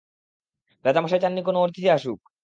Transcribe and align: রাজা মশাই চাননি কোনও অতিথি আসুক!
রাজা 0.85 0.99
মশাই 1.01 1.21
চাননি 1.23 1.41
কোনও 1.43 1.63
অতিথি 1.63 1.89
আসুক! 1.89 2.19